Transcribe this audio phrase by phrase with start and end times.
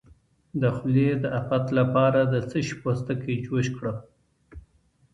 [0.61, 3.97] د خولې د افت لپاره د څه شي پوستکی جوش کړم؟